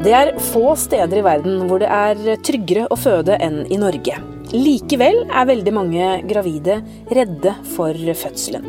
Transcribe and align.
Det 0.00 0.12
er 0.16 0.30
få 0.40 0.70
steder 0.80 1.18
i 1.20 1.22
verden 1.26 1.66
hvor 1.68 1.82
det 1.82 1.88
er 1.92 2.38
tryggere 2.40 2.86
å 2.88 2.96
føde 2.96 3.34
enn 3.36 3.66
i 3.68 3.76
Norge. 3.76 4.14
Likevel 4.48 5.26
er 5.28 5.48
veldig 5.50 5.72
mange 5.76 6.06
gravide 6.30 6.78
redde 7.12 7.52
for 7.74 7.92
fødselen. 8.22 8.64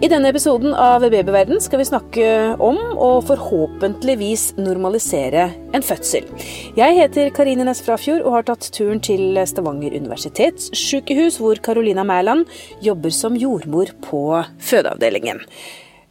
I 0.00 0.08
denne 0.08 0.30
episoden 0.32 0.72
av 0.72 1.04
Babyverden 1.04 1.60
skal 1.60 1.82
vi 1.82 1.86
snakke 1.90 2.28
om 2.64 2.78
og 2.96 3.26
forhåpentligvis 3.28 4.54
normalisere 4.56 5.50
en 5.76 5.84
fødsel. 5.84 6.24
Jeg 6.80 6.96
heter 6.96 7.28
Karine 7.36 7.66
Næss 7.68 7.84
Frafjord 7.84 8.24
og 8.24 8.38
har 8.38 8.46
tatt 8.48 8.70
turen 8.72 9.02
til 9.04 9.36
Stavanger 9.44 9.92
universitetssykehus, 10.00 11.36
hvor 11.44 11.60
Carolina 11.60 12.06
Mæland 12.08 12.48
jobber 12.84 13.12
som 13.12 13.36
jordmor 13.36 13.92
på 14.08 14.24
fødeavdelingen. 14.64 15.44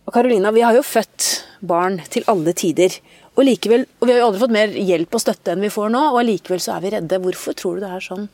Og 0.06 0.14
Carolina, 0.14 0.54
vi 0.54 0.62
har 0.62 0.78
jo 0.78 0.86
født 0.86 1.43
barn 1.66 2.00
til 2.12 2.26
alle 2.32 2.54
tider. 2.58 2.96
Og 3.34 3.48
likevel, 3.48 3.88
og 4.00 4.08
Vi 4.08 4.14
har 4.14 4.20
jo 4.22 4.30
aldri 4.30 4.44
fått 4.44 4.56
mer 4.56 4.74
hjelp 4.78 5.16
og 5.16 5.24
støtte 5.24 5.54
enn 5.54 5.64
vi 5.64 5.74
får 5.74 5.90
nå, 5.94 6.02
og 6.12 6.22
allikevel 6.22 6.62
så 6.62 6.76
er 6.76 6.84
vi 6.84 6.94
redde. 6.94 7.22
Hvorfor 7.24 7.58
tror 7.58 7.78
du 7.78 7.86
det 7.86 7.92
er 7.96 8.04
sånn? 8.04 8.28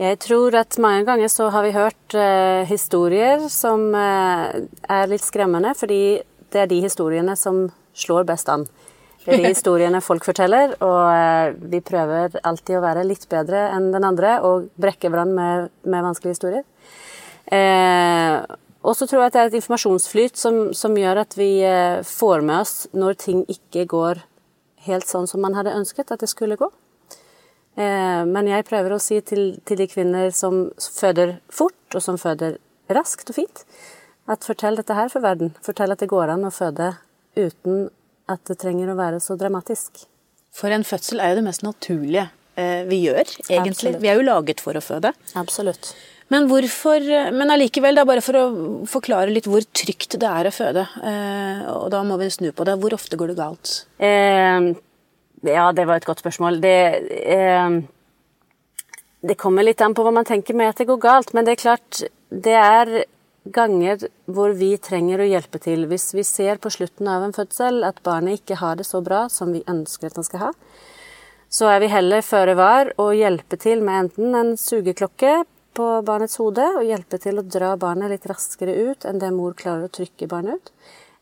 Jeg 0.00 0.18
tror 0.24 0.56
at 0.58 0.74
mange 0.82 1.04
ganger 1.06 1.30
så 1.30 1.48
har 1.54 1.62
vi 1.62 1.74
hørt 1.74 2.16
eh, 2.18 2.66
historier 2.66 3.46
som 3.52 3.92
eh, 3.94 4.64
er 4.90 5.10
litt 5.10 5.22
skremmende, 5.22 5.70
fordi 5.78 6.18
det 6.50 6.64
er 6.64 6.70
de 6.70 6.80
historiene 6.82 7.36
som 7.38 7.68
slår 7.94 8.26
best 8.26 8.50
an. 8.50 8.66
Det 9.22 9.36
er 9.36 9.44
de 9.44 9.52
historiene 9.54 10.02
folk 10.02 10.26
forteller, 10.26 10.74
og 10.82 11.00
eh, 11.14 11.54
vi 11.70 11.80
prøver 11.86 12.34
alltid 12.42 12.80
å 12.80 12.82
være 12.84 13.06
litt 13.06 13.28
bedre 13.30 13.68
enn 13.76 13.92
den 13.94 14.08
andre 14.10 14.40
og 14.42 14.66
brekke 14.74 15.12
hverandre 15.14 15.38
med, 15.38 15.72
med 15.86 16.06
vanskelige 16.10 16.36
historier. 16.36 16.66
Og 18.84 18.96
så 18.96 19.08
tror 19.08 19.22
jeg 19.22 19.30
at 19.30 19.36
det 19.36 19.42
er 19.42 19.50
et 19.50 19.58
informasjonsflyt 19.60 20.36
som, 20.36 20.60
som 20.76 20.96
gjør 20.98 21.22
at 21.22 21.34
vi 21.38 21.50
eh, 21.64 22.02
får 22.04 22.44
med 22.44 22.66
oss 22.66 22.74
når 22.92 23.16
ting 23.22 23.44
ikke 23.48 23.86
går 23.88 24.20
helt 24.84 25.08
sånn 25.08 25.28
som 25.30 25.40
man 25.40 25.56
hadde 25.56 25.72
ønsket 25.72 26.12
at 26.12 26.20
det 26.20 26.28
skulle 26.28 26.58
gå. 26.60 26.68
Eh, 27.80 28.22
men 28.28 28.50
jeg 28.50 28.66
prøver 28.68 28.94
å 28.94 29.00
si 29.02 29.18
til, 29.26 29.56
til, 29.64 29.80
de 29.80 29.88
kvinner 29.90 30.30
som 30.36 30.68
føder 30.78 31.38
fort, 31.48 31.80
og 31.96 32.04
som 32.04 32.20
føder 32.20 32.58
raskt 32.92 33.32
og 33.32 33.40
fint, 33.40 33.64
at 34.30 34.44
fortell 34.46 34.76
dette 34.78 34.96
her 34.96 35.10
for 35.12 35.24
verden. 35.24 35.54
Fortell 35.64 35.94
at 35.94 36.04
det 36.04 36.12
går 36.12 36.36
an 36.36 36.46
å 36.46 36.52
føde 36.54 36.92
uten 37.40 37.88
at 38.30 38.44
det 38.48 38.60
trenger 38.60 38.92
å 38.92 38.98
være 39.00 39.20
så 39.20 39.36
dramatisk. 39.40 40.04
For 40.54 40.72
en 40.72 40.86
fødsel 40.86 41.20
er 41.20 41.32
jo 41.32 41.40
det 41.40 41.48
mest 41.48 41.64
naturlige 41.66 42.28
eh, 42.60 42.84
vi 42.88 43.02
gjør, 43.08 43.24
egentlig. 43.48 43.72
Absolutt. 43.72 44.02
Vi 44.04 44.12
er 44.12 44.20
jo 44.20 44.28
laget 44.28 44.62
for 44.64 44.78
å 44.78 44.84
føde. 44.84 45.16
Absolutt. 45.40 45.94
Men 46.32 46.48
hvorfor 46.48 47.04
Men 47.36 47.52
allikevel, 47.52 48.00
bare 48.08 48.22
for 48.24 48.38
å 48.38 48.44
forklare 48.88 49.32
litt 49.32 49.48
hvor 49.50 49.64
trygt 49.76 50.16
det 50.20 50.28
er 50.28 50.48
å 50.48 50.54
føde. 50.54 50.86
Eh, 51.04 51.64
og 51.74 51.90
da 51.92 52.02
må 52.06 52.16
vi 52.20 52.30
snu 52.32 52.50
på 52.52 52.66
det. 52.66 52.78
Hvor 52.80 52.96
ofte 52.96 53.18
går 53.20 53.32
det 53.32 53.38
galt? 53.38 53.74
Eh, 53.98 54.70
ja, 55.44 55.66
det 55.76 55.84
var 55.84 56.00
et 56.00 56.08
godt 56.08 56.24
spørsmål. 56.24 56.60
Det, 56.64 56.78
eh, 57.36 57.80
det 59.28 59.36
kommer 59.40 59.66
litt 59.66 59.82
an 59.84 59.94
på 59.94 60.04
hva 60.04 60.14
man 60.16 60.28
tenker 60.28 60.56
med 60.56 60.72
at 60.72 60.80
det 60.80 60.88
går 60.88 61.02
galt. 61.02 61.34
Men 61.34 61.44
det 61.44 61.56
er 61.56 61.64
klart, 61.64 62.02
det 62.30 62.56
er 62.56 63.04
ganger 63.44 64.06
hvor 64.24 64.54
vi 64.56 64.72
trenger 64.80 65.20
å 65.20 65.28
hjelpe 65.28 65.60
til. 65.60 65.86
Hvis 65.90 66.12
vi 66.16 66.24
ser 66.24 66.60
på 66.62 66.72
slutten 66.72 67.08
av 67.10 67.26
en 67.26 67.36
fødsel 67.36 67.84
at 67.84 68.00
barnet 68.06 68.40
ikke 68.40 68.58
har 68.60 68.80
det 68.80 68.88
så 68.88 69.02
bra 69.04 69.26
som 69.28 69.52
vi 69.52 69.64
ønsker 69.68 70.08
at 70.08 70.20
han 70.20 70.26
skal 70.26 70.46
ha, 70.46 70.52
så 71.54 71.68
er 71.70 71.82
vi 71.84 71.92
heller 71.92 72.24
føre 72.24 72.56
var 72.58 72.90
og 72.98 73.14
hjelpe 73.14 73.58
til 73.60 73.84
med 73.84 74.06
enten 74.06 74.34
en 74.34 74.54
sugeklokke 74.58 75.44
på 75.76 75.86
barnets 76.06 76.38
hode 76.40 76.64
og 76.78 76.86
hjelpe 76.86 77.18
til 77.22 77.40
å 77.40 77.46
dra 77.46 77.74
barnet 77.80 78.12
litt 78.12 78.28
raskere 78.30 78.74
ut 78.90 79.06
enn 79.08 79.20
det 79.22 79.32
mor 79.34 79.56
klarer 79.58 79.88
å 79.88 79.94
trykke 79.94 80.28
barnet 80.30 80.60
ut, 80.60 80.72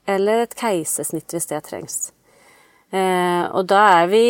eller 0.06 0.44
et 0.44 0.56
keisersnitt 0.58 1.32
hvis 1.32 1.48
det 1.50 1.62
trengs. 1.68 1.98
Eh, 2.92 3.44
og 3.48 3.66
da 3.72 3.82
er 4.02 4.10
vi 4.12 4.24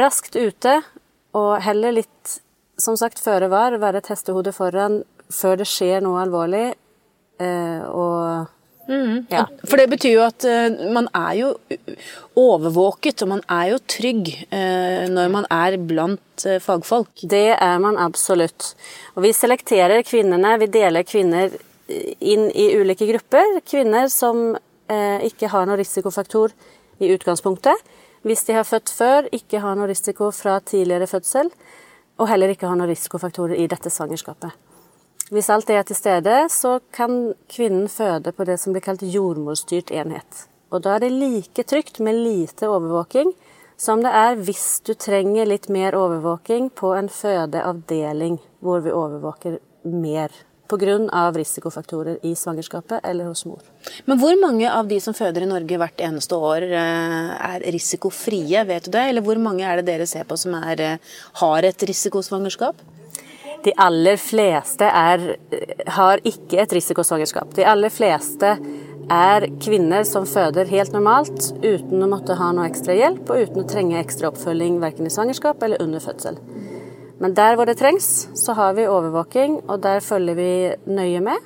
raskt 0.00 0.36
ute, 0.36 0.78
og 1.36 1.52
heller 1.64 1.98
litt, 2.00 2.38
som 2.80 2.96
sagt, 2.96 3.20
føre 3.20 3.50
var, 3.52 3.76
være 3.80 4.00
et 4.00 4.10
hestehode 4.12 4.54
foran 4.56 5.02
før 5.32 5.60
det 5.60 5.68
skjer 5.68 6.04
noe 6.04 6.22
alvorlig, 6.24 6.72
eh, 7.40 7.84
og 7.88 8.48
Mm. 8.88 9.26
Ja. 9.30 9.44
For 9.68 9.78
det 9.78 9.88
betyr 9.92 10.16
jo 10.16 10.24
at 10.24 10.46
uh, 10.48 10.90
man 10.92 11.08
er 11.14 11.34
jo 11.38 11.50
overvåket, 12.38 13.22
og 13.22 13.30
man 13.34 13.44
er 13.50 13.72
jo 13.72 13.80
trygg 13.94 14.32
uh, 14.50 15.06
når 15.12 15.30
man 15.32 15.46
er 15.52 15.78
blant 15.78 16.46
uh, 16.48 16.58
fagfolk. 16.62 17.24
Det 17.30 17.52
er 17.54 17.78
man 17.82 18.00
absolutt. 18.00 18.72
Og 19.16 19.26
vi 19.26 19.34
selekterer 19.36 20.04
kvinnene, 20.06 20.56
vi 20.62 20.70
deler 20.72 21.06
kvinner 21.06 21.54
inn 21.92 22.48
i 22.56 22.72
ulike 22.78 23.08
grupper. 23.08 23.60
Kvinner 23.68 24.08
som 24.12 24.52
ikke 24.92 25.48
har 25.48 25.64
noen 25.64 25.78
risikofaktor 25.80 26.52
i 27.00 27.08
utgangspunktet. 27.14 27.78
Hvis 28.26 28.44
de 28.44 28.56
har 28.58 28.66
født 28.68 28.92
før, 28.92 29.28
ikke 29.32 29.62
har 29.62 29.78
noen 29.78 29.88
risiko 29.88 30.28
fra 30.36 30.58
tidligere 30.60 31.08
fødsel, 31.08 31.48
og 32.20 32.28
heller 32.28 32.52
ikke 32.52 32.68
har 32.68 32.76
noen 32.76 32.92
risikofaktorer 32.92 33.56
i 33.56 33.70
dette 33.72 33.90
svangerskapet. 33.90 34.52
Hvis 35.32 35.48
alt 35.48 35.64
det 35.70 35.78
er 35.78 35.84
til 35.88 35.96
stede, 35.96 36.34
så 36.52 36.74
kan 36.92 37.32
kvinnen 37.48 37.86
føde 37.88 38.34
på 38.36 38.44
det 38.44 38.58
som 38.60 38.74
blir 38.74 38.84
kalt 38.84 39.00
jordmorstyrt 39.00 39.88
enhet. 39.88 40.44
Og 40.68 40.84
da 40.84 40.96
er 40.96 41.06
det 41.06 41.12
like 41.14 41.64
trygt 41.64 42.02
med 42.04 42.20
lite 42.20 42.68
overvåking 42.68 43.32
som 43.80 44.02
det 44.04 44.12
er 44.14 44.36
hvis 44.44 44.82
du 44.86 44.92
trenger 44.94 45.48
litt 45.48 45.70
mer 45.72 45.96
overvåking 45.96 46.68
på 46.76 46.92
en 46.94 47.08
fødeavdeling 47.10 48.38
hvor 48.62 48.84
vi 48.84 48.92
overvåker 48.92 49.56
mer 49.88 50.36
pga. 50.72 51.32
risikofaktorer 51.36 52.18
i 52.22 52.34
svangerskapet 52.34 53.00
eller 53.04 53.24
hos 53.24 53.44
mor. 53.44 53.60
Men 54.04 54.18
hvor 54.20 54.36
mange 54.40 54.70
av 54.70 54.88
de 54.88 55.00
som 55.00 55.14
føder 55.14 55.42
i 55.42 55.50
Norge 55.50 55.78
hvert 55.80 56.00
eneste 56.00 56.36
år 56.36 56.62
eh, 56.62 57.32
er 57.56 57.66
risikofrie, 57.72 58.64
vet 58.64 58.84
du 58.84 58.90
det? 58.90 59.08
Eller 59.08 59.24
hvor 59.24 59.36
mange 59.36 59.64
er 59.64 59.80
det 59.80 59.86
dere 59.90 60.06
ser 60.06 60.24
på 60.24 60.36
som 60.36 60.54
er, 60.60 60.80
eh, 60.80 60.98
har 61.40 61.68
et 61.68 61.88
risikosvangerskap? 61.88 62.80
De 63.64 63.74
aller 63.80 64.16
fleste 64.20 64.86
er, 64.86 65.26
har 65.96 66.22
ikke 66.26 66.62
et 66.62 66.74
risikosvangerskap. 66.78 67.52
De 67.56 67.66
aller 67.68 67.92
fleste 67.92 68.56
er 69.12 69.46
kvinner 69.62 70.06
som 70.08 70.26
føder 70.28 70.70
helt 70.70 70.94
normalt 70.94 71.50
uten 71.62 72.02
å 72.02 72.10
måtte 72.10 72.38
ha 72.38 72.52
noe 72.54 72.68
ekstra 72.70 72.96
hjelp 72.96 73.30
og 73.30 73.46
uten 73.46 73.64
å 73.64 73.68
trenge 73.68 74.00
ekstra 74.00 74.30
oppfølging 74.30 74.78
verken 74.82 75.08
i 75.08 75.12
svangerskap 75.12 75.62
eller 75.62 75.82
under 75.82 76.02
fødsel. 76.02 76.38
Men 77.22 77.36
der 77.38 77.54
hvor 77.54 77.68
det 77.68 77.76
trengs, 77.78 78.28
så 78.34 78.56
har 78.58 78.74
vi 78.74 78.88
overvåking, 78.90 79.60
og 79.70 79.82
der 79.84 80.02
følger 80.02 80.34
vi 80.34 80.52
nøye 80.90 81.20
med. 81.22 81.44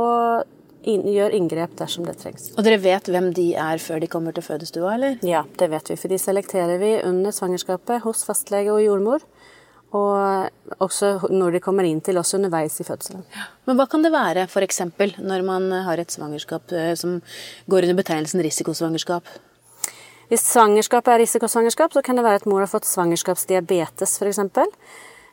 Og 0.00 0.46
gjør 0.86 1.34
inngrep 1.36 1.74
dersom 1.76 2.06
det 2.06 2.16
trengs. 2.22 2.50
Og 2.56 2.64
dere 2.64 2.80
vet 2.80 3.08
hvem 3.10 3.28
de 3.36 3.50
er 3.52 3.82
før 3.82 4.00
de 4.00 4.08
kommer 4.08 4.32
til 4.32 4.46
fødestua, 4.46 4.94
eller? 4.94 5.18
Ja, 5.26 5.42
det 5.58 5.68
vet 5.74 5.90
vi. 5.90 5.98
For 6.00 6.08
de 6.08 6.18
selekterer 6.18 6.80
vi 6.80 6.94
under 7.04 7.34
svangerskapet 7.36 8.00
hos 8.06 8.24
fastlege 8.24 8.72
og 8.72 8.80
jordmor. 8.84 9.26
Og 9.96 10.78
også 10.78 11.30
når 11.34 11.56
de 11.56 11.60
kommer 11.64 11.86
inn 11.88 11.98
til 12.04 12.18
oss 12.20 12.34
underveis 12.36 12.78
i 12.78 12.86
fødselen. 12.86 13.24
Men 13.66 13.78
hva 13.78 13.88
kan 13.90 14.04
det 14.04 14.12
være 14.14 14.46
f.eks. 14.46 14.82
når 15.18 15.46
man 15.46 15.70
har 15.86 15.98
et 15.98 16.14
svangerskap 16.14 16.70
eh, 16.70 16.92
som 16.94 17.18
går 17.66 17.88
under 17.88 17.98
betegnelsen 17.98 18.42
risikosvangerskap? 18.46 19.26
Hvis 20.30 20.44
svangerskapet 20.46 21.10
er 21.10 21.24
risikosvangerskap, 21.24 21.94
så 21.94 22.04
kan 22.06 22.14
det 22.14 22.22
være 22.22 22.38
at 22.38 22.46
mor 22.46 22.62
har 22.62 22.70
fått 22.70 22.86
svangerskapsdiabetes 22.86 24.14
f.eks. 24.20 24.44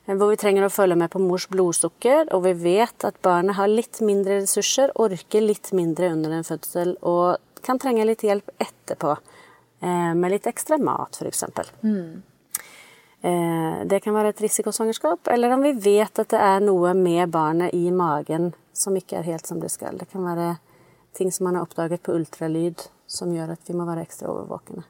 Hvor 0.08 0.32
vi 0.32 0.40
trenger 0.40 0.66
å 0.66 0.72
følge 0.72 0.96
med 0.98 1.12
på 1.14 1.20
mors 1.22 1.46
blodsukker, 1.52 2.32
og 2.34 2.46
vi 2.48 2.54
vet 2.58 3.06
at 3.06 3.20
barnet 3.22 3.60
har 3.60 3.70
litt 3.70 4.00
mindre 4.02 4.40
ressurser, 4.40 4.94
orker 4.98 5.44
litt 5.44 5.70
mindre 5.76 6.10
under 6.16 6.34
en 6.40 6.48
fødsel 6.48 6.96
og 7.06 7.62
kan 7.66 7.78
trenge 7.82 8.08
litt 8.08 8.24
hjelp 8.26 8.50
etterpå. 8.64 9.18
Eh, 9.86 10.14
med 10.18 10.34
litt 10.34 10.50
ekstra 10.50 10.80
mat, 10.82 11.20
f.eks. 11.22 11.44
Mm. 11.84 12.24
Eh, 13.28 13.86
det 13.86 14.00
kan 14.00 14.16
være 14.16 14.32
et 14.32 14.42
risikosvangerskap, 14.42 15.28
eller 15.34 15.52
om 15.52 15.64
vi 15.66 15.74
vet 15.74 16.20
at 16.22 16.30
det 16.32 16.40
er 16.40 16.62
noe 16.64 16.94
med 16.96 17.28
barnet 17.34 17.74
i 17.76 17.90
magen 17.92 18.54
som 18.78 18.96
ikke 18.96 19.20
er 19.20 19.28
helt 19.28 19.50
som 19.50 19.60
det 19.60 19.72
skal. 19.74 19.98
Det 20.00 20.08
kan 20.12 20.24
være 20.24 20.54
ting 21.18 21.34
som 21.34 21.50
man 21.50 21.58
har 21.58 21.66
oppdaget 21.68 22.06
på 22.06 22.16
ultralyd 22.16 22.86
som 23.08 23.34
gjør 23.34 23.56
at 23.58 23.68
vi 23.68 23.76
må 23.76 23.88
være 23.88 24.06
ekstra 24.06 24.30
overvåkende. 24.32 24.86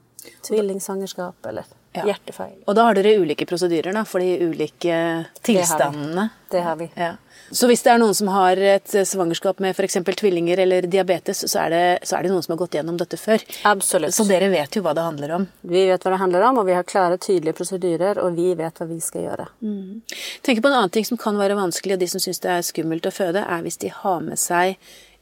Tvillingsvangerskap 0.46 1.50
eller 1.50 1.66
ja. 1.96 2.04
hjertefeil. 2.10 2.58
Og 2.66 2.76
da 2.78 2.88
har 2.90 2.98
dere 2.98 3.18
ulike 3.22 3.48
prosedyrer 3.50 3.96
da, 3.96 4.04
for 4.08 4.24
de 4.24 4.50
ulike 4.50 5.00
tilstandene? 5.46 6.30
Det 6.52 6.64
har 6.66 6.76
vi. 6.80 6.90
Det 6.92 7.00
har 7.04 7.16
vi. 7.16 7.16
Ja. 7.16 7.16
Så 7.52 7.68
hvis 7.70 7.84
det 7.86 7.94
er 7.94 8.00
noen 8.02 8.16
som 8.16 8.28
har 8.32 8.60
et 8.60 8.92
svangerskap 9.08 9.62
med 9.64 9.72
f.eks. 9.72 10.00
tvillinger 10.20 10.60
eller 10.66 10.88
diabetes, 10.92 11.46
så 11.48 11.62
er, 11.64 11.72
det, 11.72 11.84
så 12.08 12.18
er, 12.18 12.26
det, 12.26 12.32
noen 12.34 12.44
som 12.44 12.54
har 12.54 12.60
gått 12.60 12.76
gjennom 12.76 12.98
dette 13.00 13.20
før? 13.20 13.44
Absolutt. 13.70 14.16
Så 14.16 14.26
dere 14.28 14.50
vet 14.52 14.76
jo 14.76 14.84
hva 14.84 14.92
det 14.98 15.06
handler 15.06 15.36
om? 15.38 15.48
Vi 15.62 15.86
vet 15.88 16.04
hva 16.04 16.14
det 16.14 16.22
handler 16.24 16.48
om, 16.50 16.60
og 16.62 16.68
vi 16.68 16.76
har 16.76 16.88
klare, 16.88 17.20
tydelige 17.24 17.56
prosedyrer, 17.56 18.20
og 18.24 18.36
vi 18.36 18.52
vet 18.60 18.82
hva 18.82 18.90
vi 18.90 19.00
skal 19.04 19.30
gjøre. 19.30 19.48
Mm. 19.64 20.02
Tenk 20.44 20.64
på 20.64 20.72
en 20.72 20.80
annen 20.82 20.96
ting 20.98 21.08
som 21.08 21.20
kan 21.22 21.40
være 21.40 21.56
vanskelig, 21.60 21.96
og 21.96 22.04
de 22.04 22.12
som 22.12 22.24
syns 22.24 22.44
det 22.44 22.52
er 22.52 22.68
skummelt 22.68 23.08
å 23.08 23.16
føde, 23.16 23.46
er 23.48 23.64
hvis 23.64 23.80
de 23.84 23.94
har 23.96 24.20
med 24.26 24.42
seg 24.42 24.76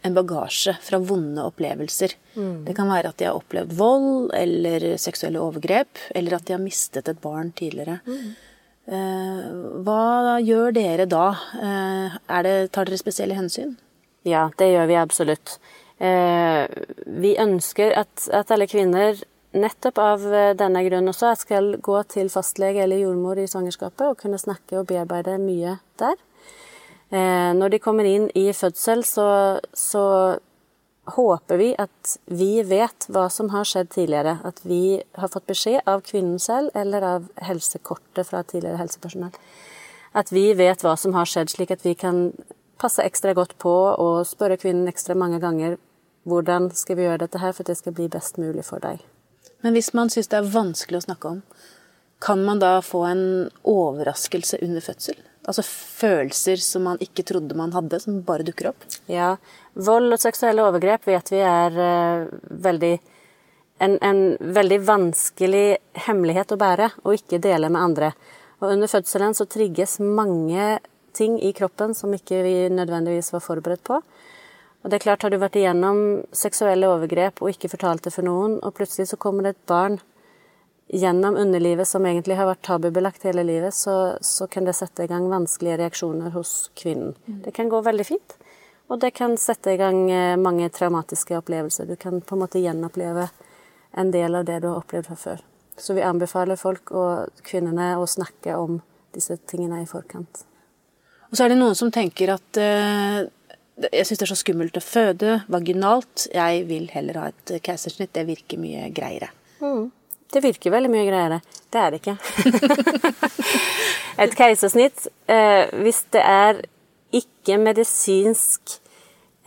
en 0.06 0.16
bagasje 0.16 0.76
fra 0.86 1.00
vonde 1.02 1.44
opplevelser. 1.44 2.16
Mm. 2.36 2.66
Det 2.68 2.76
kan 2.78 2.90
være 2.92 3.12
at 3.12 3.20
de 3.20 3.28
har 3.30 3.38
opplevd 3.38 3.74
vold 3.78 4.34
eller 4.38 4.96
seksuelle 5.02 5.42
overgrep, 5.42 6.02
eller 6.16 6.38
at 6.38 6.46
de 6.48 6.56
har 6.56 6.64
mistet 6.64 7.10
et 7.10 7.22
barn 7.22 7.52
tidligere. 7.58 8.00
Mm. 8.06 8.36
Eh, 8.86 9.46
hva 9.86 10.38
gjør 10.46 10.76
dere 10.76 11.08
da? 11.10 11.30
Eh, 11.58 12.18
det, 12.46 12.56
tar 12.76 12.86
dere 12.86 13.02
spesielle 13.02 13.38
hensyn? 13.38 13.74
Ja, 14.26 14.50
det 14.58 14.70
gjør 14.74 14.92
vi 14.92 15.00
absolutt. 15.00 15.58
Eh, 15.98 16.66
vi 17.06 17.34
ønsker 17.42 17.96
at, 17.98 18.28
at 18.30 18.52
alle 18.54 18.70
kvinner 18.70 19.18
nettopp 19.56 20.00
av 20.04 20.24
denne 20.60 20.82
grunn 20.84 21.08
også 21.08 21.32
skal 21.40 21.76
gå 21.82 21.98
til 22.12 22.30
fastlege 22.30 22.84
eller 22.84 23.00
jordmor 23.00 23.40
i 23.40 23.48
svangerskapet 23.48 24.10
og 24.10 24.18
kunne 24.20 24.42
snakke 24.42 24.82
og 24.82 24.90
bearbeide 24.90 25.38
mye 25.40 25.78
der. 26.02 26.18
Eh, 27.16 27.52
når 27.56 27.76
de 27.76 27.80
kommer 27.80 28.08
inn 28.10 28.28
i 28.36 28.50
fødsel, 28.54 29.06
så, 29.08 29.28
så 29.72 30.04
håper 31.16 31.60
vi 31.62 31.70
at 31.80 32.16
vi 32.26 32.64
vet 32.68 33.08
hva 33.14 33.28
som 33.32 33.52
har 33.54 33.68
skjedd 33.70 33.94
tidligere. 33.94 34.40
At 34.44 34.60
vi 34.68 35.00
har 35.16 35.32
fått 35.32 35.48
beskjed 35.48 35.86
av 35.88 36.04
kvinnen 36.08 36.42
selv 36.42 36.76
eller 36.76 37.06
av 37.06 37.30
helsekortet 37.48 38.28
fra 38.28 38.44
tidligere 38.44 38.82
helsepersonell. 38.82 39.36
At 40.16 40.32
vi 40.32 40.50
vet 40.58 40.84
hva 40.84 40.96
som 41.00 41.16
har 41.16 41.30
skjedd, 41.30 41.52
slik 41.54 41.72
at 41.76 41.86
vi 41.86 41.94
kan 42.00 42.30
passe 42.82 43.04
ekstra 43.04 43.36
godt 43.36 43.56
på 43.62 43.72
og 43.72 44.26
spørre 44.28 44.60
kvinnen 44.60 44.90
ekstra 44.92 45.16
mange 45.16 45.40
ganger 45.44 45.78
hvordan 46.26 46.72
skal 46.76 46.98
vi 46.98 47.06
gjøre 47.06 47.22
dette 47.22 47.40
her 47.40 47.54
for 47.54 47.64
at 47.64 47.72
det 47.72 47.78
skal 47.80 47.96
bli 47.96 48.10
best 48.12 48.40
mulig 48.42 48.66
for 48.66 48.82
deg. 48.84 49.04
Men 49.64 49.78
hvis 49.78 49.94
man 49.96 50.10
syns 50.12 50.32
det 50.32 50.40
er 50.40 50.52
vanskelig 50.52 51.00
å 51.00 51.06
snakke 51.06 51.32
om, 51.36 51.40
kan 52.26 52.42
man 52.44 52.60
da 52.60 52.80
få 52.82 53.04
en 53.08 53.26
overraskelse 53.70 54.60
under 54.66 54.82
fødsel? 54.82 55.20
Altså 55.46 55.62
følelser 55.66 56.62
som 56.62 56.88
man 56.90 57.02
ikke 57.04 57.26
trodde 57.28 57.58
man 57.58 57.74
hadde, 57.76 58.00
som 58.02 58.22
bare 58.26 58.46
dukker 58.48 58.72
opp? 58.72 58.88
Ja. 59.12 59.36
Vold 59.78 60.16
og 60.16 60.22
seksuelle 60.22 60.64
overgrep 60.66 61.06
vet 61.06 61.30
vi 61.34 61.44
er 61.46 61.78
uh, 61.78 62.32
veldig 62.66 62.96
en, 63.84 63.98
en, 64.00 64.22
veldig 64.40 64.80
vanskelig 64.88 65.78
hemmelighet 66.08 66.54
å 66.56 66.60
bære 66.60 66.90
og 67.04 67.18
ikke 67.18 67.42
dele 67.44 67.70
med 67.70 67.82
andre. 67.82 68.12
Og 68.64 68.72
under 68.72 68.90
fødselen 68.90 69.36
så 69.36 69.48
trigges 69.52 69.98
mange 70.00 70.78
ting 71.16 71.36
i 71.44 71.52
kroppen 71.56 71.94
som 71.96 72.14
ikke 72.16 72.42
vi 72.46 72.56
nødvendigvis 72.72 73.34
var 73.36 73.44
forberedt 73.44 73.84
på. 73.88 74.00
Og 74.00 74.92
det 74.92 75.00
er 75.00 75.04
klart, 75.04 75.24
Har 75.24 75.30
du 75.34 75.38
vært 75.42 75.58
igjennom 75.58 76.24
seksuelle 76.32 76.88
overgrep 76.88 77.42
og 77.42 77.52
ikke 77.52 77.72
fortalt 77.72 78.04
det 78.06 78.14
for 78.14 78.24
noen, 78.28 78.60
og 78.62 78.76
plutselig 78.78 79.10
så 79.10 79.18
kommer 79.18 79.44
det 79.44 79.56
et 79.56 79.68
barn 79.68 80.00
gjennom 80.88 81.36
underlivet 81.36 81.88
som 81.88 82.06
egentlig 82.06 82.38
har 82.38 82.50
vært 82.50 82.64
tabubelagt 82.66 83.26
hele 83.26 83.44
livet, 83.44 83.74
så, 83.74 84.18
så, 84.22 84.48
kan 84.48 84.68
det 84.68 84.76
sette 84.78 85.06
i 85.06 85.10
gang 85.10 85.28
vanskelige 85.32 85.80
reaksjoner 85.82 86.34
hos 86.36 86.70
kvinnen. 86.78 87.16
Mm. 87.26 87.42
Det 87.48 87.56
kan 87.56 87.70
gå 87.70 87.82
veldig 87.82 88.06
fint, 88.06 88.38
og 88.88 89.02
det 89.02 89.16
kan 89.18 89.38
sette 89.42 89.74
i 89.74 89.80
gang 89.82 90.06
eh, 90.12 90.38
mange 90.38 90.70
traumatiske 90.70 91.38
opplevelser. 91.40 91.90
Du 91.90 91.96
kan 92.00 92.22
på 92.22 92.38
en 92.38 92.44
måte 92.46 92.62
gjenoppleve 92.62 93.30
en 93.98 94.12
del 94.14 94.36
av 94.36 94.46
det 94.46 94.60
du 94.62 94.70
har 94.70 94.82
opplevd 94.84 95.10
fra 95.10 95.18
før. 95.20 95.46
Så 95.78 95.96
vi 95.96 96.06
anbefaler 96.06 96.60
folk 96.60 96.94
og 96.96 97.42
kvinnene 97.44 97.96
å 98.00 98.06
snakke 98.08 98.56
om 98.60 98.80
disse 99.16 99.38
tingene 99.50 99.82
i 99.84 99.90
forkant. 99.90 100.46
Og 101.32 101.36
så 101.36 101.46
er 101.46 101.52
det 101.52 101.60
noen 101.60 101.76
som 101.76 101.92
tenker 101.92 102.32
at 102.36 102.60
uh, 102.62 103.26
jeg 103.90 104.08
syns 104.08 104.22
det 104.22 104.26
er 104.28 104.32
så 104.32 104.40
skummelt 104.40 104.78
å 104.80 104.84
føde 104.84 105.40
vaginalt. 105.52 106.30
Jeg 106.32 106.64
vil 106.70 106.88
heller 106.94 107.20
ha 107.20 107.26
et 107.32 107.56
keisersnitt. 107.66 108.14
Det 108.16 108.24
virker 108.28 108.62
mye 108.62 108.88
greiere. 108.96 109.32
Mm. 109.60 109.90
Det 110.34 110.42
virker 110.44 110.74
veldig 110.74 110.92
mye 110.92 111.06
greiere. 111.08 111.42
Det 111.72 111.82
er 111.82 111.94
det 111.94 112.02
ikke. 112.02 112.18
et 114.24 114.36
keisersnitt, 114.38 115.08
eh, 115.32 115.70
hvis 115.84 116.02
det 116.16 116.24
er 116.24 116.62
ikke 117.16 117.60
medisinsk 117.62 118.78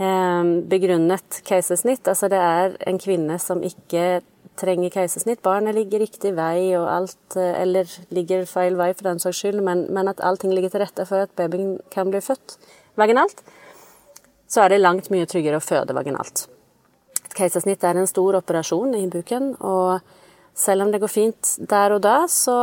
eh, 0.00 0.54
begrunnet 0.70 1.42
keisersnitt, 1.48 2.08
altså 2.08 2.30
det 2.32 2.40
er 2.40 2.76
en 2.88 3.00
kvinne 3.02 3.38
som 3.42 3.62
ikke 3.66 4.20
trenger 4.58 4.90
keisersnitt, 4.92 5.42
barnet 5.44 5.76
ligger 5.76 6.02
riktig 6.02 6.34
vei 6.36 6.74
og 6.78 6.88
alt, 6.90 7.36
eh, 7.36 7.62
eller 7.62 7.90
ligger 8.14 8.46
feil 8.50 8.78
vei 8.78 8.90
for 8.94 9.10
den 9.10 9.22
saks 9.22 9.42
skyld, 9.42 9.62
men, 9.64 9.86
men 9.94 10.10
at 10.10 10.22
allting 10.24 10.54
ligger 10.54 10.72
til 10.74 10.84
rette 10.84 11.06
for 11.08 11.26
at 11.26 11.34
babyen 11.38 11.76
kan 11.94 12.10
bli 12.10 12.22
født 12.24 12.58
vaginalt, 12.98 13.42
så 14.48 14.64
er 14.64 14.72
det 14.72 14.80
langt 14.82 15.10
mye 15.12 15.28
tryggere 15.28 15.60
å 15.60 15.64
føde 15.64 15.94
vaginalt. 15.96 16.46
Et 17.26 17.36
keisersnitt 17.36 17.84
er 17.84 17.98
en 18.00 18.10
stor 18.10 18.40
operasjon 18.40 18.96
i 18.98 19.04
buken, 19.12 19.52
og 19.60 20.00
selv 20.58 20.82
om 20.82 20.90
det 20.90 20.98
går 21.02 21.10
fint 21.12 21.50
der 21.70 21.94
og 21.94 22.02
da, 22.02 22.16
så 22.26 22.56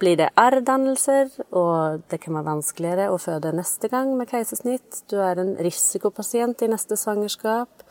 blir 0.00 0.16
det 0.22 0.30
R-dannelser, 0.40 1.28
og 1.52 2.04
det 2.08 2.22
kan 2.22 2.38
være 2.38 2.48
vanskeligere 2.48 3.10
å 3.12 3.20
føde 3.20 3.52
neste 3.56 3.90
gang 3.92 4.14
med 4.16 4.30
keisersnitt. 4.30 5.02
Du 5.12 5.18
er 5.20 5.40
en 5.40 5.52
risikopasient 5.60 6.64
i 6.64 6.70
neste 6.72 6.96
svangerskap 7.00 7.84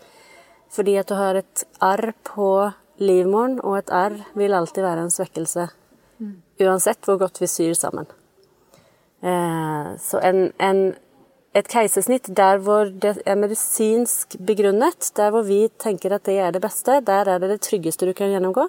fordi 0.73 0.95
at 0.97 1.05
du 1.05 1.13
har 1.13 1.37
et 1.37 1.63
arr 1.85 2.15
på 2.25 2.49
livmoren, 2.97 3.59
og 3.61 3.77
et 3.77 3.91
arr 3.93 4.15
vil 4.33 4.55
alltid 4.57 4.81
være 4.81 5.05
en 5.05 5.13
svekkelse. 5.13 5.67
Uansett 6.63 7.05
hvor 7.05 7.19
godt 7.21 7.37
vi 7.41 7.49
syr 7.51 7.75
sammen. 7.77 8.09
Eh, 9.21 9.91
så 10.01 10.21
en, 10.25 10.47
en, 10.57 10.81
et 11.53 11.69
keisersnitt 11.69 12.31
der 12.35 12.57
hvor 12.63 12.89
det 12.89 13.19
er 13.25 13.37
medisinsk 13.37 14.39
begrunnet, 14.41 15.11
der 15.17 15.29
hvor 15.35 15.45
vi 15.45 15.67
tenker 15.77 16.17
at 16.17 16.25
det 16.25 16.39
er 16.41 16.51
det 16.55 16.63
beste, 16.63 16.99
der 17.05 17.29
er 17.29 17.39
det 17.43 17.53
det 17.53 17.61
tryggeste 17.69 18.09
du 18.09 18.13
kan 18.17 18.33
gjennomgå. 18.33 18.65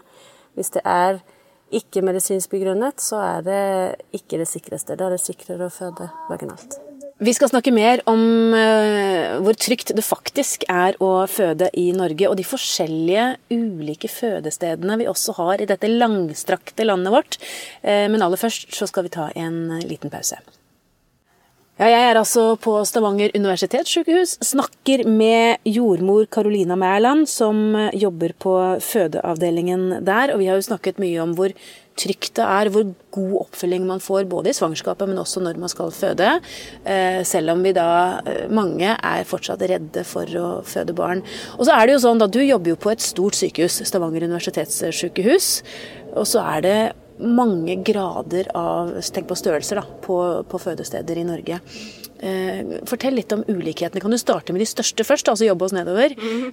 Hvis 0.55 0.73
det 0.77 0.85
er 0.87 1.21
ikke 1.75 2.03
medisinsk 2.05 2.53
begrunnet, 2.55 3.03
så 3.03 3.21
er 3.23 3.47
det 3.47 3.61
ikke 4.15 4.41
det 4.41 4.49
sikreste. 4.51 4.97
Da 4.99 5.09
er 5.09 5.17
det 5.17 5.23
sikrere 5.25 5.69
å 5.69 5.75
føde 5.75 6.11
vaginalt. 6.31 6.79
Vi 7.23 7.31
skal 7.31 7.49
snakke 7.49 7.71
mer 7.71 8.01
om 8.11 8.21
uh, 8.51 9.39
hvor 9.45 9.55
trygt 9.55 9.93
det 9.95 10.03
faktisk 10.03 10.65
er 10.71 10.99
å 11.03 11.29
føde 11.31 11.69
i 11.79 11.87
Norge, 11.95 12.27
og 12.27 12.35
de 12.41 12.47
forskjellige 12.47 13.29
ulike 13.55 14.11
fødestedene 14.11 14.99
vi 14.99 15.07
også 15.11 15.37
har 15.39 15.63
i 15.63 15.69
dette 15.71 15.93
langstrakte 15.93 16.87
landet 16.87 17.15
vårt. 17.15 17.39
Uh, 17.87 18.11
men 18.11 18.23
aller 18.23 18.41
først 18.41 18.75
så 18.75 18.91
skal 18.91 19.07
vi 19.07 19.15
ta 19.15 19.31
en 19.39 19.79
liten 19.87 20.13
pause. 20.13 20.41
Ja, 21.75 21.89
jeg 21.91 22.05
er 22.07 22.19
altså 22.21 22.43
på 22.63 22.77
Stavanger 22.87 23.33
universitetssykehus. 23.35 24.37
Snakker 24.47 25.01
med 25.11 25.59
jordmor 25.67 26.29
Carolina 26.31 26.77
Mæland, 26.79 27.27
som 27.27 27.75
jobber 27.99 28.31
på 28.39 28.53
fødeavdelingen 28.79 30.05
der. 30.07 30.31
Og 30.31 30.39
vi 30.39 30.47
har 30.47 30.55
jo 30.55 30.69
snakket 30.69 31.03
mye 31.03 31.19
om 31.25 31.35
hvor 31.35 31.51
trygt 31.99 32.37
det 32.39 32.47
er, 32.47 32.71
hvor 32.71 32.87
god 33.19 33.35
oppfølging 33.41 33.91
man 33.91 33.99
får 33.99 34.31
både 34.31 34.53
i 34.53 34.55
svangerskapet, 34.55 35.11
men 35.11 35.19
også 35.19 35.43
når 35.43 35.59
man 35.59 35.75
skal 35.75 35.91
føde. 35.91 36.31
Eh, 36.87 37.27
selv 37.27 37.57
om 37.57 37.67
vi 37.67 37.75
da, 37.75 38.21
eh, 38.23 38.47
mange 38.55 38.95
er 38.95 39.27
fortsatt 39.27 39.67
redde 39.67 40.07
for 40.07 40.31
å 40.31 40.49
føde 40.63 40.95
barn. 40.95 41.27
Og 41.59 41.67
så 41.67 41.75
er 41.75 41.87
det 41.87 41.99
jo 41.99 42.07
sånn 42.07 42.23
da, 42.23 42.31
Du 42.31 42.39
jobber 42.39 42.71
jo 42.71 42.83
på 42.87 42.95
et 42.95 43.03
stort 43.03 43.35
sykehus, 43.35 43.83
Stavanger 43.83 44.23
universitetssykehus. 44.23 45.63
Og 46.15 46.23
så 46.23 46.39
er 46.55 46.61
det 46.63 46.93
mange 47.19 47.77
grader 47.87 48.49
av 48.59 48.95
tenk 49.15 49.29
på 49.29 49.37
størrelser 49.39 49.81
da, 49.81 49.85
på, 50.03 50.19
på 50.49 50.61
fødesteder 50.61 51.21
i 51.21 51.27
Norge. 51.27 51.61
Eh, 52.25 52.81
fortell 52.89 53.19
litt 53.19 53.33
om 53.37 53.45
ulikhetene. 53.47 54.01
Kan 54.01 54.15
du 54.15 54.19
starte 54.19 54.55
med 54.55 54.63
de 54.63 54.69
største 54.69 55.07
først, 55.07 55.29
altså 55.29 55.49
jobbe 55.49 55.67
oss 55.67 55.77
nedover? 55.77 56.15
Mm. 56.17 56.51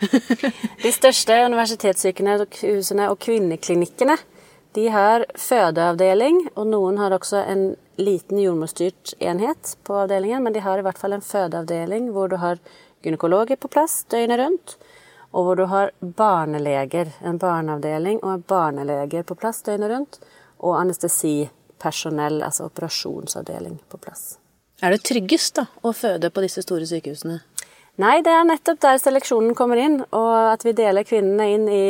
De 0.86 0.92
største 0.94 1.38
universitetssykehusene 1.48 3.10
og 3.12 3.20
kvinneklinikkene 3.24 4.18
de 4.76 4.88
har 4.88 5.26
fødeavdeling, 5.36 6.46
og 6.56 6.68
noen 6.72 7.00
har 7.02 7.12
også 7.12 7.42
en 7.44 7.64
liten 8.00 8.40
jordmorstyrt 8.40 9.16
enhet 9.20 9.74
på 9.84 9.98
avdelingen, 10.06 10.46
men 10.46 10.56
de 10.56 10.64
har 10.64 10.80
i 10.80 10.86
hvert 10.86 11.00
fall 11.00 11.18
en 11.18 11.26
fødeavdeling 11.26 12.08
hvor 12.16 12.32
du 12.32 12.38
har 12.40 12.62
gynekologer 13.04 13.60
på 13.60 13.72
plass 13.72 14.06
døgnet 14.14 14.40
rundt, 14.40 14.78
og 15.36 15.48
hvor 15.48 15.60
du 15.60 15.66
har 15.72 15.92
barneleger, 16.00 17.12
en 17.24 17.40
barneavdeling 17.40 18.22
og 18.22 18.32
en 18.38 18.46
barneleger 18.48 19.28
på 19.28 19.36
plass 19.40 19.60
døgnet 19.68 19.92
rundt 19.92 20.22
og 20.62 20.78
anestesipersonell, 20.80 22.42
altså 22.46 22.70
operasjonsavdeling, 22.70 23.80
på 23.90 24.00
plass. 24.02 24.36
Er 24.82 24.96
det 24.96 25.04
tryggest 25.06 25.60
da, 25.60 25.68
å 25.86 25.94
føde 25.94 26.32
på 26.34 26.44
disse 26.46 26.64
store 26.66 26.88
sykehusene? 26.90 27.42
Nei, 28.02 28.22
det 28.26 28.32
er 28.34 28.46
nettopp 28.48 28.80
der 28.82 29.02
seleksjonen 29.02 29.56
kommer 29.58 29.78
inn, 29.78 30.00
og 30.16 30.32
at 30.54 30.64
vi 30.66 30.74
deler 30.74 31.06
kvinnene 31.06 31.50
inn 31.54 31.68
i 31.70 31.84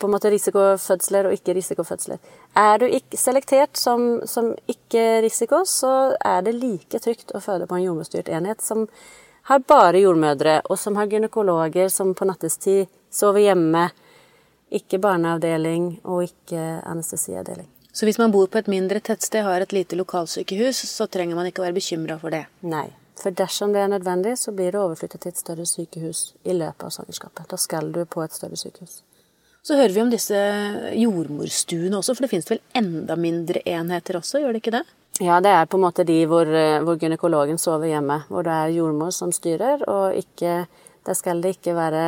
på 0.00 0.08
en 0.08 0.14
måte 0.14 0.32
risikofødsler 0.32 1.28
og 1.28 1.36
ikke-risikofødsler. 1.36 2.18
Er 2.58 2.80
du 2.80 2.86
ikke 2.88 3.20
selektert 3.20 3.78
som, 3.78 4.24
som 4.28 4.50
ikke-risiko, 4.68 5.62
så 5.68 5.92
er 6.18 6.42
det 6.44 6.56
like 6.58 7.00
trygt 7.00 7.34
å 7.36 7.42
føde 7.44 7.68
på 7.70 7.78
en 7.78 7.84
jordmorstyrt 7.84 8.32
enhet 8.32 8.64
som 8.64 8.88
har 9.48 9.62
bare 9.68 10.00
jordmødre, 10.00 10.62
og 10.72 10.80
som 10.80 10.96
har 10.96 11.08
gynekologer 11.12 11.92
som 11.92 12.14
på 12.16 12.26
nattestid 12.28 12.88
sover 13.12 13.44
hjemme. 13.44 13.86
Ikke 14.74 14.98
barneavdeling 14.98 16.00
og 16.08 16.24
ikke 16.24 16.62
anestesiavdeling. 16.88 17.68
Så 17.94 18.08
hvis 18.08 18.18
man 18.18 18.32
bor 18.34 18.48
på 18.50 18.58
et 18.58 18.68
mindre 18.70 18.98
tettsted, 18.98 19.44
og 19.44 19.52
har 19.52 19.62
et 19.62 19.72
lite 19.72 19.94
lokalsykehus, 19.94 20.82
så 20.90 21.06
trenger 21.06 21.38
man 21.38 21.46
ikke 21.46 21.62
være 21.62 21.76
bekymra 21.76 22.18
for 22.18 22.34
det? 22.34 22.42
Nei. 22.66 22.88
For 23.20 23.30
dersom 23.30 23.70
det 23.72 23.84
er 23.84 23.92
nødvendig, 23.92 24.34
så 24.40 24.50
blir 24.52 24.74
det 24.74 24.80
overflyttet 24.82 25.22
til 25.22 25.30
et 25.30 25.38
større 25.38 25.66
sykehus 25.70 26.32
i 26.42 26.56
løpet 26.56 26.88
av 26.88 26.90
svangerskapet. 26.96 27.46
Da 27.52 27.58
skal 27.60 27.92
du 27.94 28.02
på 28.10 28.24
et 28.24 28.34
større 28.34 28.58
sykehus. 28.58 29.04
Så 29.64 29.78
hører 29.78 29.94
vi 29.94 30.02
om 30.02 30.10
disse 30.12 30.40
jordmorstuene 30.98 31.96
også, 32.00 32.16
for 32.16 32.26
det 32.26 32.32
finnes 32.34 32.50
vel 32.50 32.60
enda 32.76 33.14
mindre 33.16 33.62
enheter 33.62 34.18
også, 34.18 34.42
gjør 34.42 34.56
det 34.56 34.64
ikke 34.64 34.74
det? 34.74 34.82
Ja, 35.22 35.38
det 35.40 35.54
er 35.54 35.70
på 35.70 35.78
en 35.78 35.86
måte 35.86 36.04
de 36.04 36.18
hvor, 36.26 36.50
eh, 36.50 36.82
hvor 36.82 36.98
gynekologen 36.98 37.62
sover 37.62 37.86
hjemme, 37.86 38.24
hvor 38.28 38.42
det 38.44 38.52
er 38.58 38.74
jordmor 38.74 39.14
som 39.14 39.30
styrer, 39.32 39.86
og 39.88 40.18
ikke, 40.18 40.64
der 41.06 41.16
skal 41.16 41.40
det 41.40 41.54
ikke 41.54 41.76
være 41.78 42.04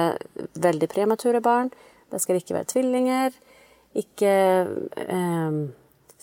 veldig 0.59 0.89
premature 0.91 1.41
barn, 1.41 1.71
det 2.11 2.21
skal 2.21 2.43
ikke 2.43 2.59
være 2.59 2.73
tvillinger, 2.75 3.39
ikke 3.97 4.33
eh, 5.07 5.59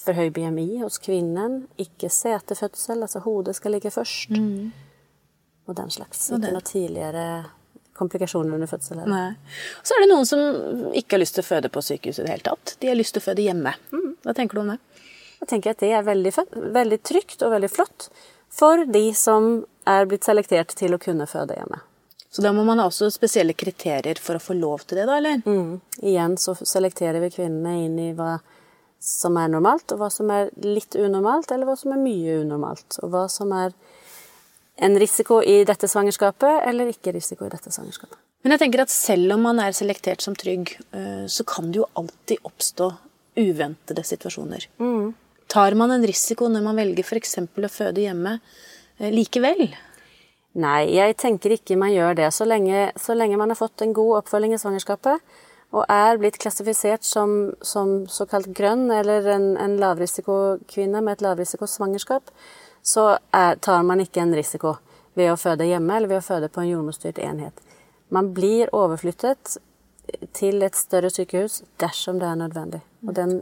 for 0.04 0.18
høy 0.18 0.30
BMI 0.36 0.84
hos 0.84 1.00
kvinnen, 1.04 1.64
ikke 1.80 2.12
setefødsel, 2.12 3.04
altså 3.06 3.24
hodet 3.24 3.56
skal 3.58 3.76
ligge 3.78 3.92
først. 3.94 4.34
Mm. 4.36 4.72
Og 5.70 5.78
den 5.78 5.92
slags. 5.94 6.26
Ikke 6.34 6.52
noe 6.52 6.66
tidligere 6.68 7.28
komplikasjoner 7.94 8.58
under 8.58 8.68
fødsel. 8.68 9.04
Så 9.84 9.96
er 9.96 10.04
det 10.04 10.10
noen 10.12 10.28
som 10.28 10.42
ikke 10.98 11.16
har 11.16 11.22
lyst 11.22 11.38
til 11.38 11.46
å 11.46 11.48
føde 11.48 11.70
på 11.72 11.84
sykehus 11.86 12.20
i 12.20 12.26
det 12.26 12.34
hele 12.34 12.48
tatt. 12.50 12.76
De 12.82 12.90
har 12.90 12.98
lyst 12.98 13.16
til 13.16 13.24
å 13.24 13.28
føde 13.30 13.46
hjemme. 13.46 13.76
Hva 14.26 14.36
tenker 14.36 14.58
du 14.58 14.64
om 14.64 14.74
det? 14.74 14.80
Jeg 15.44 15.52
tenker 15.52 15.76
at 15.76 15.84
det 15.84 15.92
er 15.94 16.06
veldig, 16.08 16.32
veldig 16.74 17.00
trygt 17.06 17.44
og 17.44 17.54
veldig 17.54 17.70
flott 17.72 18.10
for 18.54 18.86
de 18.90 19.06
som 19.18 19.64
er 19.90 20.08
blitt 20.10 20.26
selektert 20.26 20.74
til 20.80 20.96
å 20.96 21.02
kunne 21.02 21.28
føde 21.30 21.58
hjemme. 21.58 21.82
Så 22.34 22.42
da 22.42 22.50
må 22.50 22.64
man 22.66 22.80
ha 22.82 22.88
også 22.90 23.12
spesielle 23.14 23.54
kriterier 23.54 24.18
for 24.18 24.40
å 24.40 24.42
få 24.42 24.56
lov 24.58 24.88
til 24.88 24.98
det, 24.98 25.06
da, 25.06 25.20
eller? 25.20 25.44
Mm. 25.46 25.76
Igjen 26.02 26.38
så 26.42 26.56
selekterer 26.58 27.22
vi 27.22 27.30
kvinnene 27.36 27.86
inn 27.86 28.00
i 28.02 28.08
hva 28.18 28.40
som 29.04 29.38
er 29.38 29.52
normalt, 29.54 29.94
og 29.94 30.02
hva 30.02 30.10
som 30.10 30.32
er 30.34 30.50
litt 30.66 30.98
unormalt, 30.98 31.52
eller 31.54 31.70
hva 31.70 31.78
som 31.78 31.94
er 31.94 32.02
mye 32.02 32.40
unormalt. 32.42 32.98
Og 33.06 33.14
hva 33.14 33.28
som 33.30 33.54
er 33.54 33.76
en 34.82 34.98
risiko 34.98 35.44
i 35.46 35.60
dette 35.70 35.86
svangerskapet, 35.92 36.64
eller 36.72 36.90
ikke 36.90 37.14
risiko 37.14 37.46
i 37.46 37.54
dette 37.54 37.70
svangerskapet. 37.70 38.18
Men 38.44 38.56
jeg 38.56 38.66
tenker 38.66 38.82
at 38.88 38.92
selv 38.92 39.38
om 39.38 39.46
man 39.52 39.62
er 39.62 39.78
selektert 39.78 40.26
som 40.26 40.34
trygg, 40.34 40.74
øh, 40.90 41.26
så 41.30 41.46
kan 41.48 41.70
det 41.70 41.84
jo 41.84 41.90
alltid 42.00 42.42
oppstå 42.50 42.90
uventede 43.46 44.04
situasjoner. 44.10 44.66
Tar 45.54 45.78
man 45.78 45.94
en 45.94 46.06
risiko 46.10 46.50
når 46.50 46.66
man 46.66 46.82
velger 46.82 47.06
f.eks. 47.06 47.38
å 47.46 47.70
føde 47.72 48.08
hjemme 48.08 48.40
øh, 48.42 49.10
likevel? 49.14 49.68
Nei, 50.54 50.92
jeg 50.94 51.16
tenker 51.18 51.56
ikke 51.56 51.78
man 51.82 51.94
gjør 51.94 52.20
det. 52.20 52.30
Så 52.36 52.46
lenge, 52.46 52.92
så 53.00 53.16
lenge 53.18 53.40
man 53.42 53.50
har 53.50 53.58
fått 53.58 53.82
en 53.82 53.94
god 53.96 54.20
oppfølging 54.22 54.54
i 54.54 54.62
svangerskapet, 54.62 55.24
og 55.74 55.88
er 55.90 56.20
blitt 56.22 56.38
klassifisert 56.38 57.06
som, 57.08 57.56
som 57.66 58.04
såkalt 58.12 58.52
grønn, 58.54 58.86
eller 58.94 59.26
en, 59.34 59.48
en 59.58 59.80
lavrisikokvinne 59.82 61.02
med 61.02 61.18
et 61.18 61.26
lavrisikosvangerskap, 61.26 62.30
så 62.86 63.16
er, 63.34 63.58
tar 63.58 63.82
man 63.88 64.04
ikke 64.04 64.22
en 64.22 64.36
risiko 64.38 64.76
ved 65.18 65.32
å 65.32 65.40
føde 65.40 65.66
hjemme 65.66 65.98
eller 65.98 66.12
ved 66.12 66.22
å 66.22 66.26
føde 66.26 66.52
på 66.54 66.62
en 66.62 66.70
jordmorstyrt 66.70 67.22
enhet. 67.24 67.58
Man 68.14 68.30
blir 68.36 68.70
overflyttet 68.76 69.58
til 70.36 70.62
et 70.62 70.78
større 70.78 71.10
sykehus 71.14 71.62
dersom 71.82 72.20
det 72.22 72.30
er 72.30 72.38
nødvendig. 72.38 72.82
Og 73.08 73.16
den, 73.18 73.40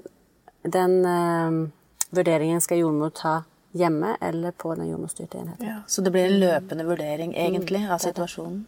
den 0.63 0.99
uh, 1.03 1.67
vurderingen 2.15 2.63
skal 2.63 2.83
jordmor 2.83 3.11
ta 3.17 3.41
hjemme 3.77 4.15
eller 4.21 4.51
på 4.51 4.75
den 4.75 4.89
jordmorstyrte 4.89 5.39
enheten. 5.39 5.67
Ja, 5.67 5.79
Så 5.87 6.03
det 6.03 6.11
blir 6.11 6.27
en 6.27 6.39
løpende 6.41 6.85
vurdering, 6.85 7.33
egentlig, 7.35 7.83
av 7.89 8.01
situasjonen. 8.03 8.65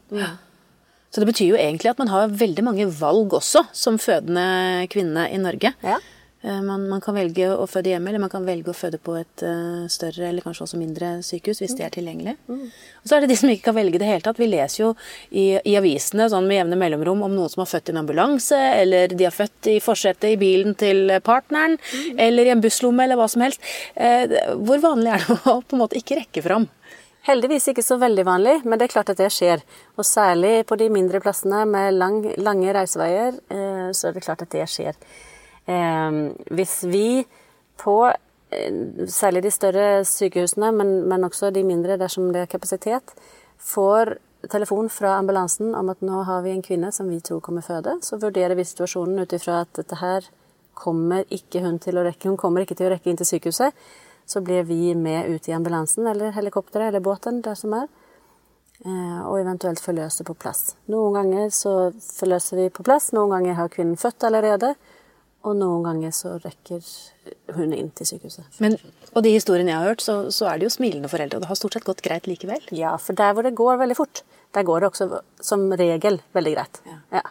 Så 1.14 1.22
det 1.22 1.28
betyr 1.30 1.52
jo 1.52 1.58
egentlig 1.62 1.92
at 1.92 2.00
man 2.02 2.10
har 2.10 2.32
veldig 2.34 2.64
mange 2.66 2.88
valg 2.90 3.36
også, 3.38 3.68
som 3.72 4.00
fødende 4.02 4.88
kvinne 4.90 5.28
i 5.30 5.38
Norge. 5.38 5.74
Ja. 5.86 6.00
Eh, 6.44 6.62
Man, 6.62 6.88
man 6.90 7.02
kan 7.02 7.16
velge 7.16 7.48
å 7.56 7.66
føde 7.72 7.94
hjemme, 7.94 8.10
eller 8.12 8.20
man 8.20 8.32
kan 8.32 8.44
velge 8.46 8.72
å 8.72 8.76
føde 8.76 9.00
på 9.00 9.16
et 9.16 9.44
uh, 9.48 9.86
større 9.92 10.28
eller 10.28 10.44
kanskje 10.44 10.66
også 10.66 10.80
mindre 10.80 11.14
sykehus, 11.24 11.62
hvis 11.64 11.76
det 11.80 11.86
er 11.88 11.94
tilgjengelig. 11.96 12.36
Og 12.52 13.08
så 13.08 13.16
er 13.16 13.24
det 13.24 13.32
de 13.32 13.38
som 13.40 13.52
ikke 13.52 13.70
kan 13.70 13.78
velge 13.78 14.02
det 14.02 14.10
hele 14.10 14.26
tatt. 14.26 14.42
Vi 14.42 14.50
leser 14.52 14.82
jo 14.82 14.90
i, 15.32 15.46
i 15.64 15.78
avisene 15.80 16.28
sånn 16.32 16.50
med 16.50 16.60
jevne 16.60 16.80
mellomrom 16.80 17.24
om 17.24 17.36
noen 17.38 17.52
som 17.54 17.64
har 17.64 17.72
født 17.72 17.92
i 17.92 17.96
en 17.96 18.02
ambulanse, 18.04 18.60
eller 18.84 19.16
de 19.16 19.28
har 19.28 19.36
født 19.36 19.72
i 19.72 19.80
forsetet 19.84 20.34
i 20.34 20.40
bilen 20.42 20.76
til 20.80 21.16
partneren, 21.24 21.80
eller 22.20 22.50
i 22.50 22.56
en 22.56 22.64
busslomme, 22.64 23.08
eller 23.08 23.20
hva 23.20 23.30
som 23.32 23.46
helst. 23.46 23.64
Uh, 23.96 24.56
Hvor 24.68 24.84
vanlig 24.84 25.16
er 25.16 25.24
det 25.24 25.40
å 25.54 25.60
på 25.64 25.78
en 25.78 25.86
måte 25.86 26.00
ikke 26.02 26.20
rekke 26.20 26.44
fram? 26.44 26.68
Heldigvis 27.24 27.70
ikke 27.72 27.86
så 27.88 27.96
veldig 28.02 28.24
vanlig, 28.28 28.58
men 28.68 28.76
det 28.76 28.90
er 28.90 28.98
klart 28.98 29.14
at 29.14 29.22
det 29.22 29.32
skjer. 29.32 29.64
Og 29.96 30.04
særlig 30.04 30.58
på 30.68 30.76
de 30.76 30.90
mindre 30.92 31.24
plassene 31.24 31.64
med 31.72 31.96
lang, 31.96 32.18
lange 32.36 32.74
reiseveier, 32.76 33.38
så 33.96 34.10
er 34.10 34.18
det 34.18 34.26
klart 34.26 34.44
at 34.44 34.52
det 34.52 34.66
skjer. 34.68 34.98
Eh, 35.66 36.12
hvis 36.52 36.84
vi 36.90 37.24
på 37.80 37.98
eh, 38.10 39.08
særlig 39.08 39.44
de 39.44 39.52
større 39.52 39.88
sykehusene, 40.08 40.72
men, 40.76 40.94
men 41.10 41.24
også 41.24 41.52
de 41.52 41.64
mindre 41.68 41.98
dersom 42.02 42.32
det 42.34 42.46
er 42.46 42.52
kapasitet, 42.52 43.16
får 43.64 44.18
telefon 44.52 44.90
fra 44.92 45.18
ambulansen 45.18 45.76
om 45.76 45.90
at 45.94 46.02
nå 46.04 46.24
har 46.28 46.44
vi 46.44 46.52
en 46.52 46.64
kvinne 46.64 46.92
som 46.92 47.10
vi 47.10 47.22
tror 47.24 47.42
kommer 47.44 47.64
føde, 47.64 47.98
så 48.04 48.20
vurderer 48.20 48.58
vi 48.60 48.66
situasjonen 48.68 49.24
ut 49.24 49.36
ifra 49.36 49.62
at 49.64 49.72
dette 49.80 50.00
her 50.02 50.28
kommer 50.74 51.24
ikke 51.32 51.62
hun 51.64 51.78
til 51.80 52.00
å 52.00 52.06
rekke, 52.06 52.28
hun 52.28 52.40
kommer 52.40 52.66
ikke 52.66 52.78
til 52.78 52.90
å 52.90 52.94
rekke 52.96 53.12
inn 53.12 53.20
til 53.20 53.30
sykehuset. 53.30 53.76
Så 54.26 54.40
blir 54.42 54.64
vi 54.64 54.94
med 54.96 55.30
ut 55.30 55.48
i 55.50 55.54
ambulansen 55.56 56.08
eller 56.08 56.32
helikopteret 56.36 56.90
eller 56.90 57.04
båten, 57.04 57.42
der 57.44 57.56
som 57.60 57.74
er, 57.76 57.90
eh, 58.86 59.22
og 59.28 59.40
eventuelt 59.42 59.84
forløse 59.84 60.24
på 60.24 60.34
plass. 60.34 60.76
Noen 60.88 61.14
ganger 61.18 61.50
så 61.52 61.92
forløser 61.92 62.64
vi 62.64 62.70
på 62.70 62.86
plass, 62.88 63.12
noen 63.14 63.36
ganger 63.36 63.60
har 63.60 63.72
kvinnen 63.74 64.00
født 64.00 64.24
allerede, 64.24 64.74
og 65.44 65.58
noen 65.60 65.84
ganger 65.84 66.14
så 66.16 66.38
rekker 66.40 66.84
hun 67.56 67.74
inn 67.76 67.90
til 67.98 68.08
sykehuset. 68.14 68.60
Men, 68.64 68.78
og 69.12 69.26
de 69.26 69.34
historiene 69.36 69.74
jeg 69.74 69.82
har 69.82 69.92
hørt, 69.92 70.04
så, 70.06 70.18
så 70.32 70.48
er 70.50 70.60
det 70.60 70.70
jo 70.70 70.76
smilende 70.78 71.12
foreldre, 71.12 71.38
og 71.40 71.44
det 71.44 71.52
har 71.52 71.60
stort 71.60 71.78
sett 71.78 71.88
gått 71.88 72.04
greit 72.06 72.30
likevel. 72.30 72.64
Ja, 72.76 72.96
for 73.02 73.18
der 73.20 73.36
hvor 73.36 73.46
det 73.46 73.56
går 73.60 73.82
veldig 73.84 73.98
fort, 74.00 74.24
der 74.56 74.66
går 74.68 74.84
det 74.84 74.92
også 74.92 75.22
som 75.44 75.66
regel 75.80 76.22
veldig 76.36 76.56
greit. 76.56 76.82
Ja. 77.12 77.24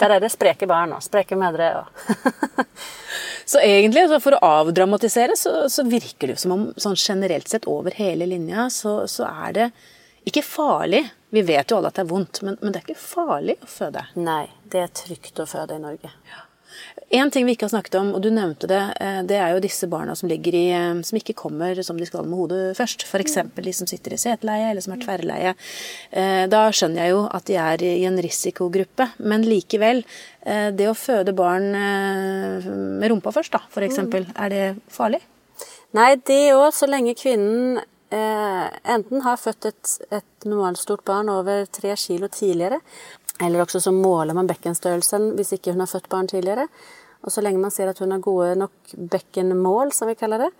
Der 0.00 0.16
er 0.16 0.22
det 0.22 0.32
spreke 0.32 0.66
barn 0.70 0.96
og 0.96 1.04
spreke 1.04 1.38
mødre 1.38 1.70
og 1.82 2.34
Så 3.50 3.58
egentlig, 3.58 4.04
altså 4.04 4.20
for 4.22 4.36
å 4.36 4.50
avdramatisere, 4.62 5.34
så, 5.38 5.64
så 5.72 5.82
virker 5.88 6.30
det 6.30 6.36
jo 6.36 6.42
som 6.44 6.52
om 6.54 6.66
sånn 6.78 6.98
generelt 6.98 7.50
sett 7.50 7.66
over 7.70 7.94
hele 7.98 8.28
linja, 8.30 8.68
så, 8.70 9.08
så 9.10 9.26
er 9.26 9.56
det 9.56 9.66
ikke 10.28 10.44
farlig. 10.46 11.02
Vi 11.34 11.42
vet 11.46 11.72
jo 11.72 11.80
alle 11.80 11.90
at 11.90 11.98
det 11.98 12.04
er 12.04 12.12
vondt, 12.12 12.42
men, 12.46 12.58
men 12.60 12.70
det 12.70 12.80
er 12.80 12.86
ikke 12.86 13.02
farlig 13.02 13.56
å 13.58 13.70
føde. 13.70 14.04
Nei, 14.22 14.44
det 14.70 14.84
er 14.84 14.94
trygt 14.94 15.42
å 15.42 15.48
føde 15.50 15.78
i 15.78 15.82
Norge. 15.82 16.12
En 17.10 17.30
ting 17.30 17.42
vi 17.42 17.56
ikke 17.56 17.66
har 17.66 17.72
snakket 17.72 17.96
om, 17.98 18.12
og 18.14 18.22
du 18.22 18.28
nevnte 18.30 18.68
det, 18.70 18.80
eh, 19.02 19.18
det 19.26 19.34
er 19.34 19.50
jo 19.50 19.62
disse 19.64 19.88
barna 19.90 20.14
som 20.14 20.28
ligger 20.30 20.54
i 20.54 20.66
eh, 20.70 21.00
Som 21.02 21.18
ikke 21.18 21.34
kommer 21.34 21.74
som 21.82 21.98
de 21.98 22.06
skal 22.06 22.22
med 22.22 22.38
hodet 22.38 22.76
først. 22.78 23.02
F.eks. 23.02 23.34
de 23.56 23.72
som 23.74 23.88
sitter 23.90 24.14
i 24.14 24.18
seteleie, 24.20 24.68
eller 24.70 24.84
som 24.84 24.94
er 24.94 25.02
tverrleie. 25.02 25.54
Eh, 26.12 26.46
Da 26.46 26.60
skjønner 26.70 27.02
jeg 27.02 27.14
jo 27.16 27.24
at 27.26 27.46
de 27.50 27.56
er 27.58 27.82
i 27.82 28.04
en 28.06 28.18
risikogruppe, 28.22 29.08
men 29.18 29.42
likevel. 29.42 30.04
Det 30.40 30.86
å 30.88 30.96
føde 30.96 31.34
barn 31.36 31.66
med 31.74 33.10
rumpa 33.10 33.32
først, 33.34 33.52
da, 33.52 33.60
f.eks., 33.68 33.98
er 34.00 34.48
det 34.48 34.62
farlig? 34.88 35.20
Nei, 35.92 36.14
det 36.16 36.54
òg, 36.54 36.70
så 36.72 36.88
lenge 36.88 37.12
kvinnen 37.18 37.82
enten 38.10 39.20
har 39.26 39.36
født 39.36 39.68
et, 39.68 39.92
et 40.16 40.48
normalstort 40.48 41.04
barn 41.04 41.28
over 41.28 41.68
tre 41.68 41.92
kilo 42.00 42.30
tidligere, 42.32 42.80
eller 43.44 43.66
også 43.66 43.82
så 43.84 43.92
måler 43.92 44.34
man 44.36 44.48
bekkenstørrelsen 44.48 45.34
hvis 45.36 45.52
ikke 45.58 45.76
hun 45.76 45.84
har 45.84 45.92
født 45.92 46.08
barn 46.08 46.32
tidligere. 46.32 46.66
Og 47.24 47.32
så 47.32 47.42
lenge 47.44 47.60
man 47.60 47.72
ser 47.74 47.90
at 47.90 47.98
hun 48.00 48.14
har 48.14 48.22
gode 48.24 48.54
nok 48.58 48.94
bekkenmål, 49.12 49.92
som 49.92 50.08
vi 50.08 50.16
kaller 50.18 50.46
det, 50.46 50.50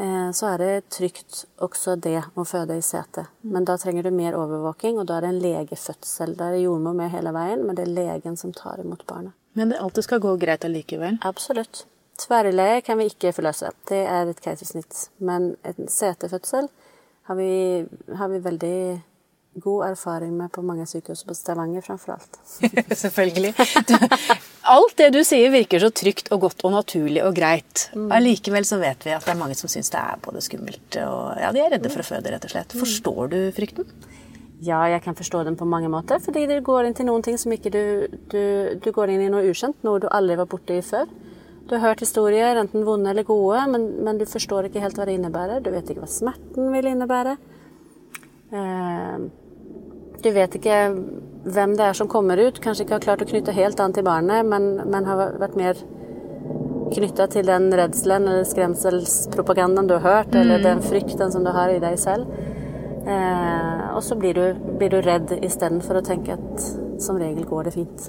eh, 0.00 0.30
så 0.32 0.54
er 0.54 0.62
det 0.62 0.88
trygt 0.96 1.44
også 1.62 1.96
det 2.00 2.18
å 2.36 2.46
føde 2.48 2.78
i 2.78 2.84
sete. 2.84 3.26
Men 3.42 3.68
da 3.68 3.76
trenger 3.80 4.08
du 4.08 4.10
mer 4.16 4.36
overvåking, 4.38 4.98
og 4.98 5.06
da 5.10 5.18
er 5.18 5.26
det 5.26 5.32
en 5.34 5.42
legefødsel. 5.44 6.36
Da 6.38 6.48
er 6.48 6.56
det 6.56 6.64
jordmor 6.64 6.96
med 6.96 7.12
hele 7.12 7.34
veien, 7.36 7.66
men 7.66 7.76
det 7.76 7.86
er 7.86 7.96
legen 7.96 8.40
som 8.40 8.54
tar 8.56 8.80
imot 8.80 9.06
barnet. 9.06 9.36
Men 9.52 9.68
det 9.68 9.80
alltid 9.84 10.08
skal 10.08 10.22
gå 10.24 10.36
greit 10.40 10.64
allikevel? 10.64 11.18
Absolutt. 11.28 11.84
Tverrleie 12.22 12.80
kan 12.84 12.98
vi 13.00 13.10
ikke 13.10 13.34
forløse. 13.36 13.72
Det 13.88 14.00
er 14.08 14.30
et 14.30 14.40
keisersnitt. 14.40 15.08
Men 15.20 15.54
en 15.68 15.88
setefødsel 15.88 16.68
har 17.28 17.36
vi, 17.36 17.84
har 18.16 18.28
vi 18.32 18.40
veldig 18.44 18.78
god 19.54 19.86
erfaring 19.90 20.36
med 20.36 20.52
på 20.52 20.62
mange 20.62 20.86
sykehus 20.86 21.24
på 21.24 21.34
Stavanger 21.34 21.80
framfor 21.84 22.12
alt. 22.12 22.38
Selvfølgelig. 23.04 23.54
Du, 23.88 23.96
alt 24.70 24.96
det 24.98 25.10
du 25.14 25.20
sier 25.26 25.50
virker 25.52 25.82
så 25.82 25.90
trygt 25.94 26.30
og 26.34 26.44
godt 26.46 26.64
og 26.66 26.74
naturlig 26.76 27.22
og 27.26 27.34
greit. 27.36 27.88
Allikevel 28.14 28.66
så 28.68 28.78
vet 28.82 29.04
vi 29.06 29.14
at 29.14 29.26
det 29.26 29.34
er 29.34 29.40
mange 29.40 29.56
som 29.58 29.70
syns 29.72 29.92
det 29.92 30.00
er 30.00 30.22
både 30.22 30.42
skummelt 30.44 30.98
og 31.02 31.40
ja, 31.40 31.52
de 31.54 31.62
er 31.64 31.74
redde 31.76 31.92
for 31.92 32.04
å 32.04 32.06
føde, 32.06 32.32
rett 32.32 32.46
og 32.46 32.54
slett. 32.54 32.76
Forstår 32.78 33.32
du 33.32 33.38
frykten? 33.56 33.88
Ja, 34.62 34.84
jeg 34.86 35.02
kan 35.02 35.16
forstå 35.18 35.42
den 35.48 35.56
på 35.58 35.66
mange 35.66 35.90
måter, 35.90 36.20
fordi 36.22 36.44
du 36.46 36.54
går 36.62 36.86
inn 36.86 36.94
til 36.94 37.08
noen 37.08 37.24
ting 37.26 37.38
som 37.40 37.50
ikke 37.50 37.72
du, 37.74 37.84
du 38.30 38.42
Du 38.78 38.92
går 38.94 39.10
inn 39.10 39.24
i 39.24 39.30
noe 39.32 39.48
ukjent, 39.50 39.80
noe 39.82 39.98
du 39.98 40.06
aldri 40.06 40.38
var 40.38 40.46
borti 40.46 40.78
før. 40.86 41.10
Du 41.66 41.74
har 41.74 41.88
hørt 41.88 42.02
historier, 42.04 42.58
enten 42.60 42.84
vonde 42.86 43.10
eller 43.10 43.26
gode, 43.26 43.64
men, 43.72 43.88
men 44.06 44.18
du 44.18 44.26
forstår 44.26 44.68
ikke 44.68 44.82
helt 44.82 44.98
hva 44.98 45.06
det 45.08 45.16
innebærer. 45.18 45.62
Du 45.62 45.70
vet 45.74 45.90
ikke 45.90 46.04
hva 46.04 46.10
smerten 46.10 46.70
vil 46.74 46.90
innebære. 46.92 47.36
Eh, 48.52 49.26
du 50.22 50.30
vet 50.34 50.54
ikke 50.58 50.76
hvem 51.52 51.74
det 51.78 51.88
er 51.88 51.96
som 51.98 52.08
kommer 52.10 52.38
ut. 52.38 52.60
Kanskje 52.62 52.84
ikke 52.86 52.98
har 52.98 53.04
klart 53.06 53.24
å 53.24 53.28
knytte 53.28 53.54
helt 53.56 53.80
an 53.82 53.94
til 53.96 54.06
barnet, 54.06 54.46
men, 54.46 54.72
men 54.90 55.08
har 55.08 55.36
vært 55.42 55.58
mer 55.58 55.80
knytta 56.92 57.26
til 57.32 57.46
den 57.48 57.70
redselen 57.72 58.26
eller 58.28 58.44
skremselspropagandaen 58.48 59.88
du 59.88 59.94
har 59.96 60.04
hørt, 60.04 60.34
eller 60.36 60.60
den 60.62 60.82
frykten 60.84 61.32
som 61.32 61.44
du 61.46 61.50
har 61.54 61.72
i 61.72 61.80
deg 61.82 61.96
selv. 62.00 62.28
Eh, 63.02 63.86
og 63.96 64.02
så 64.06 64.14
blir 64.18 64.36
du, 64.36 64.44
blir 64.78 64.92
du 64.92 65.00
redd 65.02 65.32
istedenfor 65.40 65.98
å 65.98 66.04
tenke 66.06 66.36
at 66.36 66.68
som 67.02 67.18
regel 67.18 67.48
går 67.48 67.66
det 67.66 67.74
fint. 67.74 68.04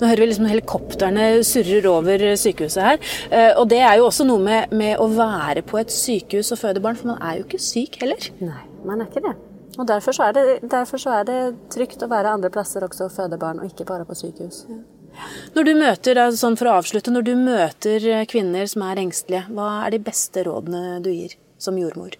Nå 0.00 0.08
hører 0.08 0.24
vi 0.24 0.30
liksom 0.32 0.48
helikoptrene 0.50 1.26
surrer 1.46 1.86
over 1.86 2.24
sykehuset 2.40 2.82
her. 2.82 2.98
Eh, 3.30 3.52
Og 3.60 3.68
det 3.70 3.78
er 3.84 4.00
jo 4.00 4.08
også 4.08 4.26
noe 4.26 4.42
med, 4.42 4.72
med 4.74 4.98
å 4.98 5.06
være 5.14 5.62
på 5.68 5.78
et 5.78 5.94
sykehus 5.94 6.50
og 6.56 6.62
føde 6.64 6.82
barn, 6.82 6.98
for 6.98 7.12
man 7.12 7.22
er 7.22 7.38
jo 7.38 7.46
ikke 7.46 7.62
syk 7.62 8.00
heller. 8.02 8.32
Nei, 8.42 8.64
man 8.88 9.04
er 9.04 9.12
ikke 9.12 9.22
det. 9.28 9.36
Og 9.78 9.86
derfor 9.88 10.12
så 10.12 10.28
er 10.28 10.34
det, 10.36 10.46
derfor 10.68 11.00
så 11.00 11.14
er 11.20 11.28
det 11.28 11.38
trygt 11.72 12.02
å 12.04 12.10
være 12.10 12.34
andre 12.36 12.50
plasser 12.52 12.84
også 12.84 13.06
og 13.08 13.14
føde 13.14 13.38
barn, 13.40 13.62
og 13.62 13.70
ikke 13.70 13.88
bare 13.88 14.04
på 14.08 14.16
sykehus. 14.18 14.66
Når 15.54 15.68
du 15.68 15.72
møter, 15.76 16.20
sånn 16.36 16.58
for 16.60 16.68
å 16.68 16.76
avslutte, 16.80 17.12
når 17.12 17.24
du 17.28 17.32
møter 17.36 18.04
kvinner 18.28 18.68
som 18.68 18.84
er 18.88 19.00
engstelige, 19.02 19.46
hva 19.52 19.86
er 19.86 19.94
de 19.94 20.02
beste 20.04 20.44
rådene 20.48 21.00
du 21.04 21.10
gir 21.12 21.36
som 21.60 21.78
jordmor? 21.80 22.16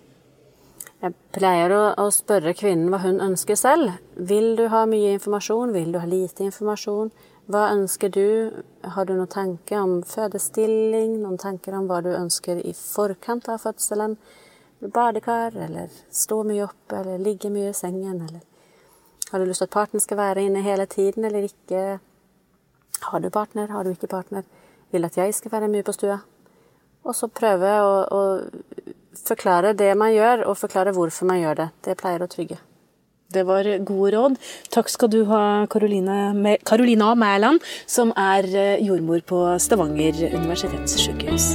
Jeg 1.02 1.16
pleier 1.34 1.72
å, 1.74 1.80
å, 1.98 2.10
spørre 2.14 2.52
kvinnen 2.54 2.92
hva 2.92 3.00
hun 3.02 3.18
ønsker 3.24 3.58
selv. 3.58 3.96
Vil 4.14 4.52
du 4.58 4.68
ha 4.70 4.84
mye 4.86 5.16
informasjon? 5.16 5.72
Vil 5.74 5.90
du 5.90 5.98
ha 5.98 6.06
lite 6.06 6.46
informasjon? 6.46 7.10
Hva 7.50 7.64
ønsker 7.72 8.12
du? 8.14 8.62
Har 8.94 9.08
du 9.08 9.16
noen 9.16 9.30
tanke 9.32 9.80
om 9.80 9.96
fødestilling? 10.06 11.16
Noen 11.24 11.40
tanker 11.42 11.74
om 11.74 11.88
hva 11.90 11.98
du 12.06 12.12
ønsker 12.14 12.62
i 12.62 12.70
forkant 12.78 13.50
av 13.50 13.64
fødselen? 13.64 14.14
Badekar, 14.88 15.56
eller 15.56 15.90
stå 16.10 16.42
mye 16.46 16.64
opp, 16.64 16.92
eller 16.92 17.20
ligge 17.22 17.50
mye 17.50 17.70
i 17.70 17.76
sengen, 17.76 18.22
eller 18.28 18.40
Har 19.32 19.38
du 19.38 19.46
lyst 19.46 19.62
til 19.62 19.70
at 19.70 19.72
partneren 19.72 20.00
skal 20.00 20.18
være 20.18 20.42
inne 20.44 20.60
hele 20.60 20.84
tiden, 20.86 21.24
eller 21.24 21.46
ikke? 21.46 21.98
Har 23.00 23.20
du 23.20 23.30
partner? 23.30 23.70
Har 23.72 23.84
du 23.84 23.90
ikke 23.90 24.06
partner? 24.06 24.42
Vil 24.90 25.04
at 25.04 25.16
jeg 25.16 25.34
skal 25.34 25.52
være 25.52 25.68
mye 25.72 25.82
på 25.82 25.92
stua? 25.92 26.18
Og 27.04 27.14
så 27.16 27.30
prøve 27.32 27.70
å, 27.80 27.94
å 28.12 28.20
forklare 29.16 29.72
det 29.72 29.94
man 29.96 30.12
gjør, 30.12 30.44
og 30.46 30.58
forklare 30.60 30.92
hvorfor 30.92 31.30
man 31.30 31.40
gjør 31.40 31.62
det. 31.62 31.68
Det 31.84 31.96
pleier 31.96 32.22
å 32.22 32.30
trygge. 32.30 32.60
Det 33.32 33.46
var 33.48 33.64
gode 33.88 34.12
råd. 34.12 34.36
Takk 34.74 34.92
skal 34.92 35.08
du 35.12 35.22
ha, 35.30 35.64
Carolina 35.66 37.14
Mæland, 37.16 37.62
som 37.86 38.12
er 38.12 38.48
eh, 38.52 38.82
jordmor 38.84 39.24
på 39.24 39.46
Stavanger 39.58 40.26
universitetssykehus. 40.34 41.54